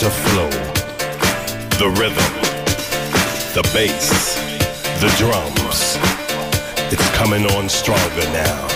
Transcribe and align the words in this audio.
To 0.00 0.08
flow. 0.08 0.48
The 1.76 1.90
rhythm, 2.00 2.32
the 3.52 3.62
bass, 3.74 4.34
the 4.98 5.12
drums. 5.18 5.98
It's 6.90 7.06
coming 7.18 7.44
on 7.52 7.68
stronger 7.68 8.24
now. 8.32 8.66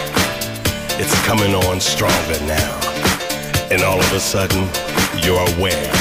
It's 1.00 1.19
coming 1.25 1.55
on 1.55 1.80
stronger 1.80 2.39
now. 2.45 2.78
And 3.70 3.80
all 3.80 3.98
of 3.98 4.12
a 4.12 4.20
sudden, 4.20 4.69
you're 5.25 5.41
aware. 5.56 5.92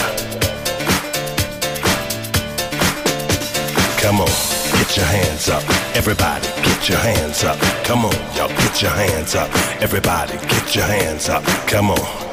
Come 4.02 4.20
on. 4.20 4.54
Get 4.78 4.98
your 4.98 5.06
hands 5.06 5.48
up. 5.48 5.64
Everybody, 5.96 6.48
get 6.64 6.90
your 6.90 6.98
hands 6.98 7.46
up. 7.46 7.58
Come 7.86 8.04
on, 8.04 8.14
y'all, 8.36 8.50
get 8.50 8.82
your 8.82 8.92
hands 8.92 9.36
up. 9.36 9.50
Everybody, 9.82 10.34
get 10.50 10.76
your 10.76 10.86
hands 10.86 11.30
up. 11.30 11.46
Come 11.68 11.92
on, 11.92 12.33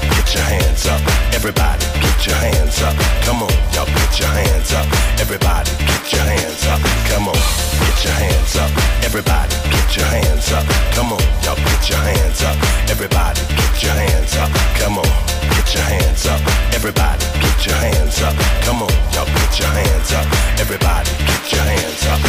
your 0.33 0.43
hands 0.43 0.85
up. 0.85 1.01
Everybody, 1.33 1.85
get 1.99 2.25
your 2.25 2.35
hands 2.35 2.81
up. 2.81 2.95
Come 3.25 3.43
on, 3.43 3.51
y'all, 3.73 3.85
get 3.85 4.19
your 4.19 4.29
hands 4.29 4.71
up. 4.73 4.87
Everybody, 5.19 5.71
get 5.83 6.13
your 6.13 6.23
hands 6.23 6.63
up. 6.67 6.79
Come 7.09 7.27
on, 7.27 7.41
get 7.83 7.99
your 8.03 8.15
hands 8.15 8.55
up. 8.55 8.71
Everybody, 9.03 9.55
get 9.71 9.89
your 9.97 10.05
hands 10.05 10.51
up. 10.51 10.65
Come 10.95 11.11
on, 11.11 11.21
y'all, 11.43 11.55
get 11.55 11.89
your 11.89 11.99
hands 11.99 12.41
up. 12.43 12.55
Everybody, 12.87 13.41
get 13.59 13.83
your 13.83 13.91
hands 13.91 14.35
up. 14.37 14.49
Come 14.79 14.97
on, 14.99 15.11
get 15.51 15.67
your 15.73 15.83
hands 15.83 16.25
up. 16.25 16.41
Everybody, 16.71 17.25
get 17.43 17.59
your 17.65 17.75
hands 17.75 18.21
up. 18.21 18.35
Come 18.63 18.81
on, 18.83 18.93
y'all, 19.11 19.27
get 19.27 19.53
your 19.59 19.73
hands 19.73 20.11
up. 20.13 20.25
Everybody, 20.59 21.11
get 21.27 21.43
your 21.51 21.65
hands 21.65 22.03
up. 22.07 22.21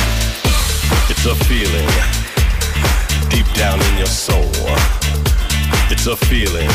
It's 1.06 1.26
a 1.26 1.34
feeling 1.46 1.90
deep 3.30 3.46
down 3.54 3.78
in 3.92 3.98
your 3.98 4.10
soul. 4.10 4.50
It's 5.90 6.06
a 6.06 6.16
feeling 6.16 6.70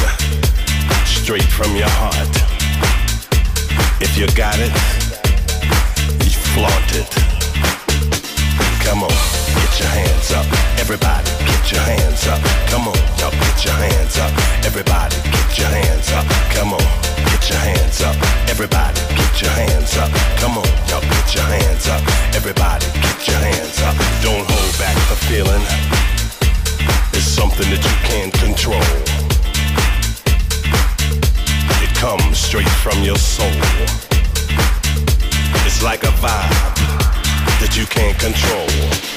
straight 1.05 1.43
from 1.43 1.75
your 1.75 1.89
heart. 1.99 2.31
If 3.99 4.17
you 4.17 4.27
got 4.35 4.55
it, 4.59 4.71
you 6.23 6.37
flaunt 6.53 6.91
it. 6.95 7.09
Come 8.85 9.03
on, 9.03 9.17
get 9.59 9.73
your 9.79 9.91
hands 9.91 10.31
up. 10.31 10.45
Everybody, 10.79 11.29
get 11.45 11.71
your 11.71 11.81
hands 11.81 12.27
up. 12.27 12.39
Come 12.71 12.87
on, 12.87 12.97
y'all 13.19 13.31
get 13.31 13.65
your 13.65 13.73
hands 13.73 14.17
up. 14.17 14.31
Everybody, 14.63 15.15
get 15.27 15.57
your 15.57 15.67
hands 15.67 16.11
up. 16.13 16.25
Come 16.55 16.73
on, 16.73 16.87
get 17.27 17.49
your 17.49 17.59
hands 17.59 18.01
up. 18.01 18.15
Everybody, 18.47 19.01
get 19.17 19.41
your 19.41 19.51
hands 19.51 19.97
up. 19.97 20.11
Come 20.39 20.57
on, 20.57 20.67
y'all 20.87 21.01
get 21.01 21.35
your 21.35 21.43
hands 21.43 21.87
up. 21.89 22.01
Everybody, 22.35 22.85
get 23.03 23.27
your 23.27 23.41
hands 23.41 23.81
up. 23.81 23.95
Don't 24.23 24.45
hold 24.47 24.73
back 24.79 24.95
the 25.09 25.17
feeling. 25.27 25.63
It's 27.13 27.25
something 27.25 27.67
that 27.69 27.83
you 27.83 27.95
can't 28.07 28.33
control. 28.33 29.16
It 31.97 32.01
comes 32.01 32.37
straight 32.37 32.69
from 32.69 33.01
your 33.01 33.15
soul. 33.15 33.47
It's 35.65 35.81
like 35.81 36.03
a 36.03 36.13
vibe 36.21 36.77
that 37.59 37.75
you 37.75 37.87
can't 37.87 38.19
control. 38.19 39.16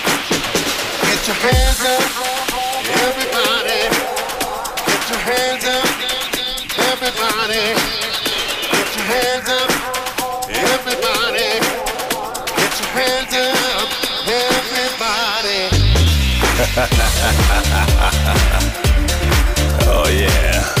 Get 1.21 1.27
your 1.27 1.37
hands 1.37 1.81
up, 1.85 2.01
everybody. 3.05 3.81
Get 4.87 5.05
your 5.07 5.21
hands 5.21 5.65
up, 5.65 5.85
everybody. 6.89 7.77
Get 8.71 8.89
your 8.95 9.05
hands 9.05 9.47
up, 9.47 9.69
everybody. 10.49 11.61
Get 12.57 12.73
your 12.81 12.89
hands 12.97 13.33
up, 13.37 13.89
everybody. 14.25 15.61
oh 19.93 20.09
yeah. 20.09 20.80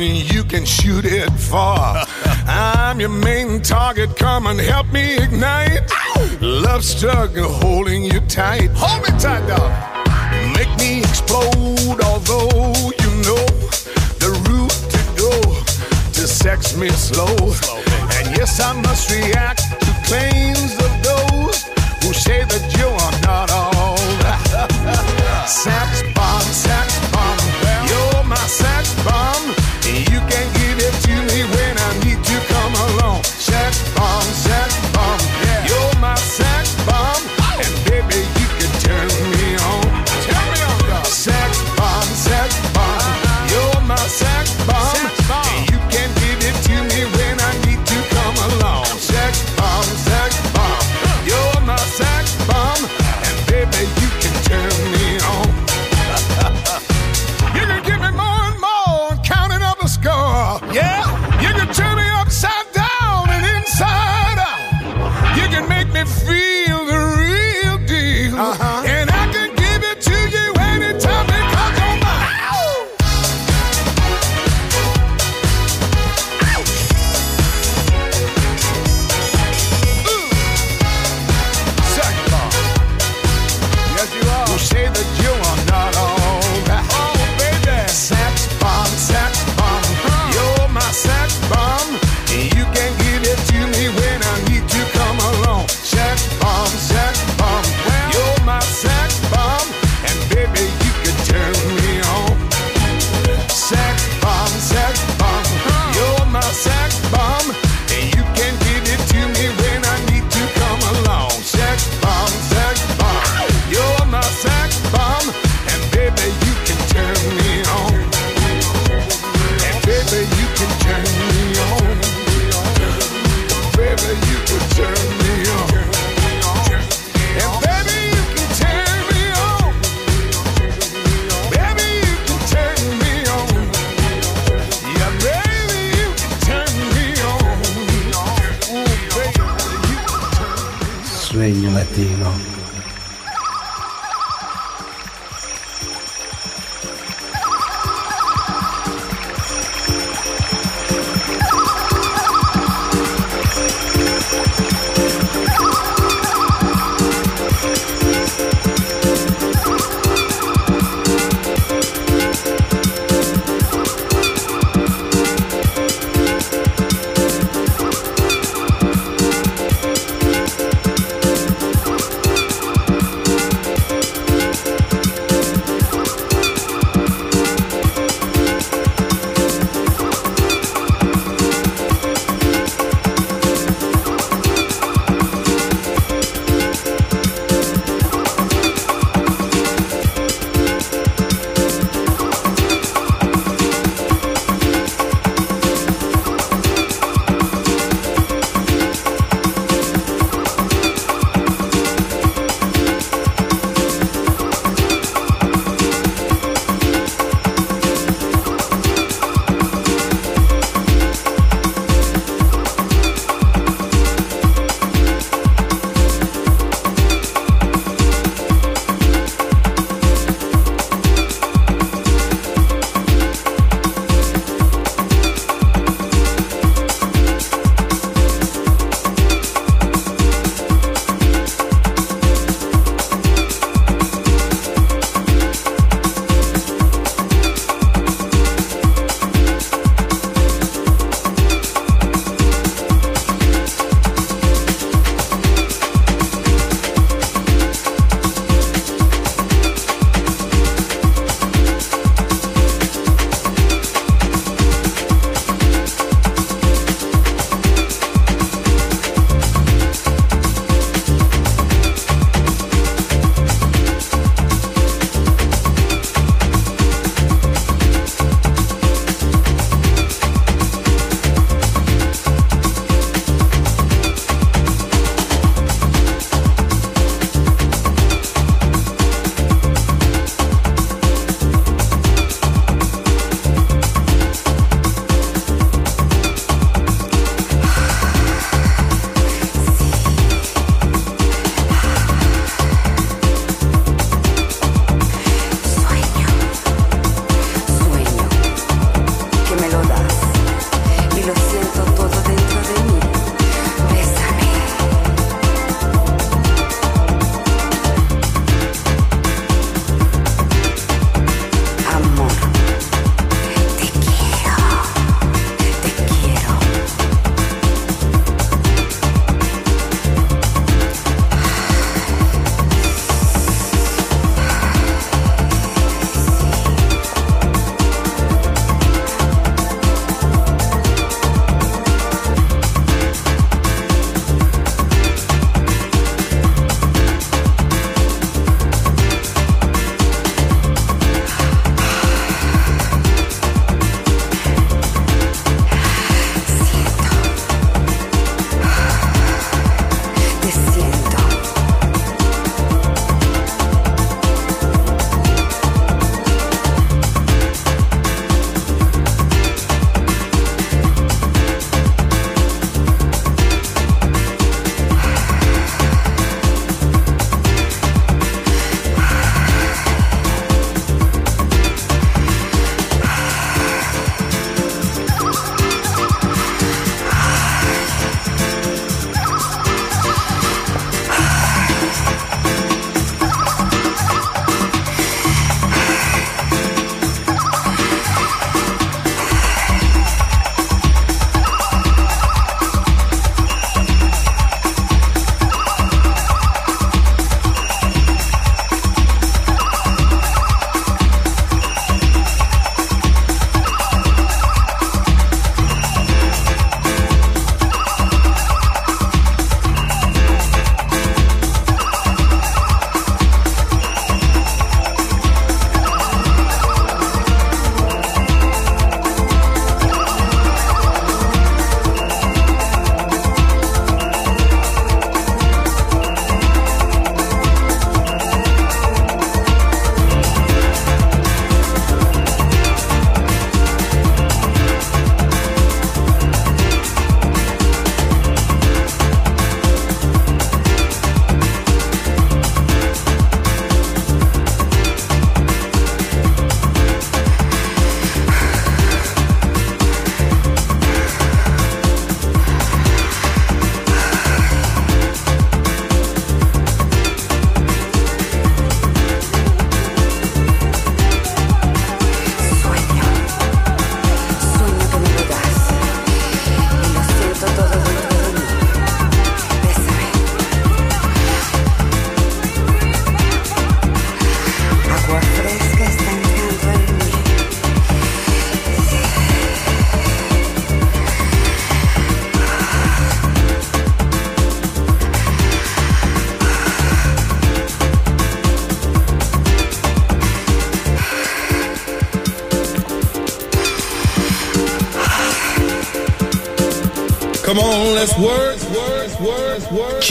and 0.00 0.32
you 0.32 0.42
can 0.44 0.64
shoot 0.64 1.04
it 1.04 1.30
far. 1.32 2.06
I'm 2.46 3.00
your 3.00 3.10
main 3.10 3.60
target. 3.60 4.16
Come 4.16 4.46
and 4.46 4.58
help 4.58 4.90
me 4.92 5.16
ignite. 5.16 5.90
Love 6.40 6.84
struggle 6.84 7.52
holding 7.52 8.04
you 8.04 8.20
tight. 8.20 8.70
Hold 8.74 9.02
me 9.02 9.18
tight, 9.18 9.46
dog. 9.46 9.70
Make 10.56 10.72
me 10.78 11.00
explode, 11.00 12.00
although 12.04 12.72
you 13.02 13.10
know 13.26 13.44
the 14.22 14.30
route 14.48 14.80
to 14.94 15.00
go 15.20 15.32
to 16.12 16.26
sex 16.26 16.76
me 16.76 16.88
slow. 16.88 17.36
And 18.16 18.36
yes, 18.36 18.60
I 18.60 18.72
must 18.72 19.10
react 19.10 19.62
to 19.80 19.90
claims 20.08 20.74
of 20.86 20.92
those 21.02 21.64
who 22.02 22.12
say 22.14 22.44
that 22.44 22.64
you 22.78 22.88
are 23.04 23.16
not 23.28 23.50
all. 23.50 23.96
sex, 25.46 26.02
bomb, 26.14 26.40
sex. 26.40 26.98
bomb. 26.98 27.11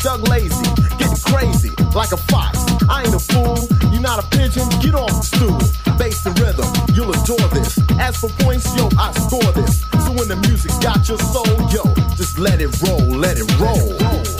Doug 0.00 0.26
Lazy, 0.28 0.64
getting 0.96 1.16
crazy 1.26 1.70
like 1.94 2.12
a 2.12 2.16
fox. 2.16 2.58
I 2.88 3.04
ain't 3.04 3.14
a 3.14 3.18
fool, 3.18 3.58
you're 3.92 4.00
not 4.00 4.24
a 4.24 4.26
pigeon. 4.34 4.66
Get 4.80 4.94
off 4.94 5.08
the 5.08 5.22
stool. 5.22 5.96
Bass 5.98 6.24
and 6.24 6.38
rhythm, 6.40 6.66
you'll 6.94 7.12
adore 7.12 7.48
this. 7.52 7.78
As 7.98 8.16
for 8.16 8.30
points, 8.40 8.74
yo, 8.74 8.88
I 8.98 9.12
score 9.12 9.52
this. 9.52 9.82
So 10.04 10.12
when 10.12 10.28
the 10.28 10.36
music's 10.48 10.78
got 10.78 11.06
your 11.06 11.18
soul, 11.18 11.44
yo, 11.70 11.84
just 12.16 12.38
let 12.38 12.62
it 12.62 12.70
roll, 12.80 13.06
let 13.08 13.36
it 13.36 13.46
roll. 13.60 14.39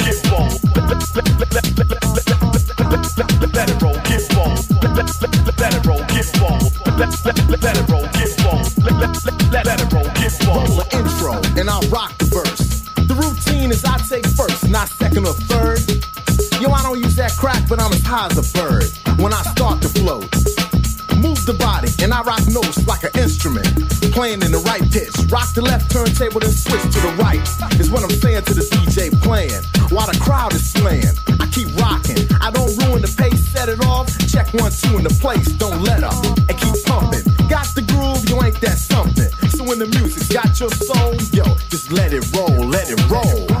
turntable, 25.91 26.39
then 26.39 26.51
switch 26.51 26.81
to 26.81 26.99
the 27.01 27.13
right. 27.19 27.41
Is 27.79 27.91
what 27.91 28.03
I'm 28.03 28.09
saying 28.09 28.43
to 28.43 28.53
the 28.53 28.61
DJ 28.61 29.11
playing. 29.21 29.61
While 29.91 30.07
the 30.07 30.17
crowd 30.19 30.53
is 30.53 30.63
slaying, 30.71 31.15
keep 31.51 31.69
rocking. 31.77 32.27
I 32.41 32.49
don't 32.51 32.71
ruin 32.83 33.01
the 33.01 33.13
pace, 33.17 33.45
set 33.49 33.69
it 33.69 33.85
off. 33.85 34.07
Check 34.27 34.53
one, 34.53 34.71
two 34.71 34.97
in 34.97 35.03
the 35.03 35.15
place, 35.21 35.47
don't 35.53 35.83
let 35.83 36.03
up. 36.03 36.23
And 36.49 36.57
keep 36.57 36.75
pumping. 36.85 37.23
Got 37.47 37.67
the 37.75 37.83
groove, 37.83 38.27
you 38.29 38.41
ain't 38.43 38.59
that 38.61 38.77
something. 38.77 39.29
So 39.49 39.63
when 39.63 39.79
the 39.79 39.87
music's 39.87 40.27
got 40.29 40.59
your 40.59 40.71
soul, 40.71 41.13
yo, 41.31 41.43
just 41.69 41.91
let 41.91 42.13
it 42.13 42.25
roll, 42.35 42.65
let 42.67 42.89
it 42.89 42.99
roll. 43.09 43.60